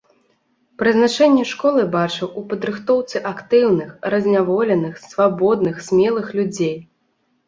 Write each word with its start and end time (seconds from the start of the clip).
Прызначэнне 0.81 1.41
школы 1.49 1.81
бачыў 1.95 2.31
у 2.41 2.41
падрыхтоўцы 2.53 3.21
актыўных, 3.31 3.91
разняволеных, 4.13 4.97
свабодных, 5.11 5.75
смелых 5.89 6.33
людзей. 6.41 6.73